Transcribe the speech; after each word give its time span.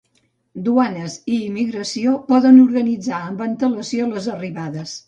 Duanes 0.67 1.17
i 1.33 1.35
Immigració 1.49 2.17
poden 2.33 2.59
organitzar 2.65 3.25
amb 3.31 3.49
antelació 3.51 4.15
les 4.17 4.35
arribades. 4.39 4.99